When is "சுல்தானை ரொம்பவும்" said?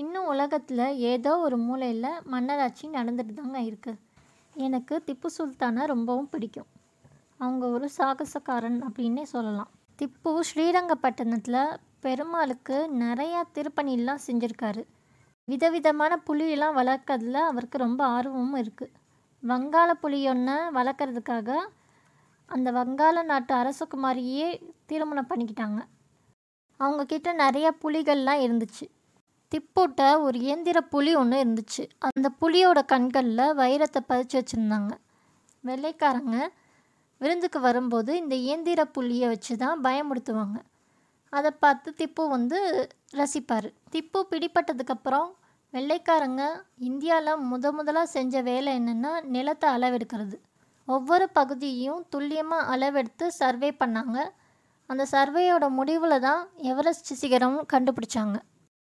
5.36-6.28